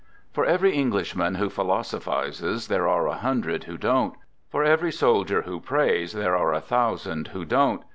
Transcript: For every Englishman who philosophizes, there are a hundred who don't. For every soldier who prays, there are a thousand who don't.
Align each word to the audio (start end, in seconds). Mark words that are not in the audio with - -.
For 0.31 0.43
every 0.43 0.73
Englishman 0.73 1.35
who 1.35 1.47
philosophizes, 1.51 2.69
there 2.69 2.87
are 2.87 3.05
a 3.05 3.13
hundred 3.19 3.65
who 3.65 3.77
don't. 3.77 4.15
For 4.49 4.63
every 4.63 4.91
soldier 4.91 5.43
who 5.43 5.59
prays, 5.59 6.13
there 6.13 6.35
are 6.35 6.53
a 6.55 6.59
thousand 6.59 7.27
who 7.27 7.45
don't. 7.45 7.83